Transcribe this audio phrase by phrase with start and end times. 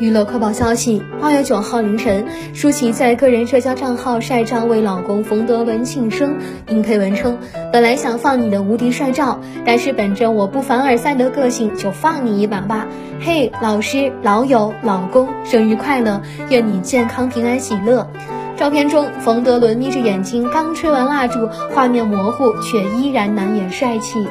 [0.00, 6.36] 娱乐快报消息八月九号凌晨舒淇在个人社交账号晒照为老公冯德伦庆生
[6.66, 7.36] 并配文称
[7.72, 12.86] 本来想放你的无敌帅照但是本着我不凡尔赛的个性就放你一马吧。
[13.20, 18.08] 嘿老师老友老公生日快乐愿你健康平安喜乐。
[18.56, 24.28] 照片中冯德伦眯着眼睛刚吹完蜡烛画面模糊却依然难掩帅气。